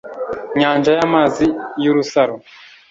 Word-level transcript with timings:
Nyanja 0.59 0.91
y'amazi 0.99 1.45
y'urusaro 1.83 2.35